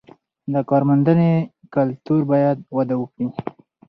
د 0.53 0.55
کارموندنې 0.69 1.31
کلتور 1.73 2.21
باید 2.31 2.57
وده 2.77 2.95
وکړي. 3.01 3.27